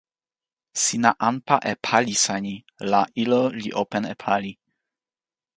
sina 0.83 1.11
anpa 1.29 1.55
e 1.71 1.73
palisa 1.85 2.35
ni 2.45 2.55
la 2.91 3.01
ilo 3.23 3.41
li 3.61 3.69
open 3.81 4.03
e 4.13 4.15
pali. 4.23 4.51